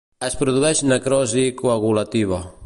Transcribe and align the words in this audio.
Es 0.27 0.37
produeix 0.39 0.81
necrosi 0.93 1.45
coagulativa. 1.61 2.43